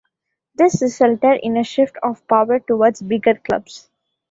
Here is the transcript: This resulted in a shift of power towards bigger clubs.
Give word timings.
This 0.55 0.81
resulted 0.81 1.41
in 1.43 1.57
a 1.57 1.63
shift 1.63 1.95
of 2.01 2.27
power 2.27 2.59
towards 2.59 3.03
bigger 3.03 3.35
clubs. 3.35 3.87